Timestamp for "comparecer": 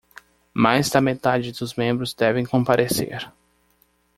2.43-3.31